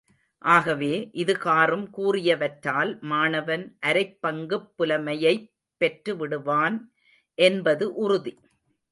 [0.41, 5.45] ஆகவே, இதுகாறும் கூறியவற்றால் மாணவன் அரைப் பங்குப் புலமையைப்
[5.81, 6.77] பெற்றுவிடுவான்
[7.37, 8.33] என்பது உறுதி.